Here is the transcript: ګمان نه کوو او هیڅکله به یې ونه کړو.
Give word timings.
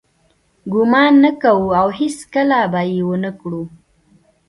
ګمان 0.73 1.13
نه 1.23 1.31
کوو 1.41 1.69
او 1.79 1.87
هیڅکله 1.99 2.59
به 2.71 2.81
یې 2.91 2.99
ونه 3.07 3.31
کړو. 3.39 3.63